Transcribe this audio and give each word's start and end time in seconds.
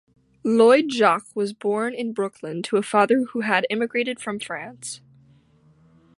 Lloyd 0.43 0.85
Jacquet 0.89 1.29
was 1.35 1.53
born 1.53 1.93
in 1.93 2.11
Brooklyn 2.11 2.63
to 2.63 2.77
a 2.77 2.81
father 2.81 3.25
who 3.33 3.41
had 3.41 3.67
immigrated 3.69 4.19
from 4.19 4.39
France. 4.39 4.99